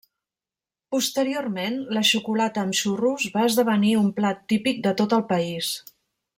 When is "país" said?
5.35-5.73